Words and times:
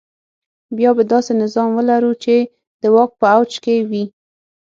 بیا 0.77 0.91
به 0.97 1.03
داسې 1.13 1.31
نظام 1.43 1.69
ولرو 1.77 2.11
چې 2.23 2.35
د 2.81 2.83
واک 2.95 3.11
په 3.19 3.25
اوج 3.35 3.51
کې 3.63 3.75
وي. 3.89 4.05